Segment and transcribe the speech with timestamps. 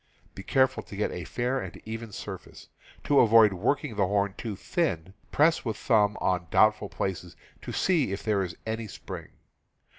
[0.33, 2.69] Be careful to get a fair and even surface.
[3.03, 7.71] To avoid work ing the horn too thin, press with thumb on doubtful places to
[7.71, 9.29] see if there is any spring.